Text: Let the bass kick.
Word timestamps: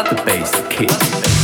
Let 0.00 0.16
the 0.16 0.22
bass 0.24 0.50
kick. 0.70 1.39